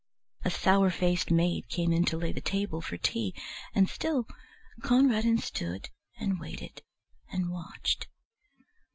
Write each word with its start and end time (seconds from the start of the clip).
A 0.43 0.49
sour 0.49 0.89
faced 0.89 1.29
maid 1.29 1.69
came 1.69 1.93
in 1.93 2.05
to 2.05 2.17
lay 2.17 2.31
the 2.31 2.41
table 2.41 2.81
for 2.81 2.97
tea, 2.97 3.35
and 3.75 3.87
still 3.87 4.25
Conradin 4.81 5.37
stood 5.37 5.89
and 6.19 6.39
waited 6.39 6.81
and 7.31 7.51
watched. 7.51 8.07